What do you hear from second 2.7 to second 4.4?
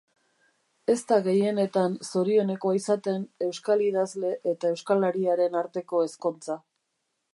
izaten euskal idazle